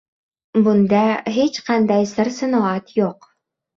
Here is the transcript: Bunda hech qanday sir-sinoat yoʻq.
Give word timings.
Bunda 0.67 1.01
hech 1.35 1.61
qanday 1.67 2.07
sir-sinoat 2.13 2.91
yoʻq. 3.01 3.29